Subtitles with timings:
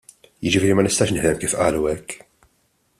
[0.45, 2.09] Jiġifieri ma nistax nifhem kif qalu hekk.